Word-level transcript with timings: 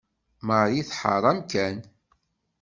Marie 0.47 0.85
tḥeṛṛ 0.89 1.23
amkan. 1.31 1.77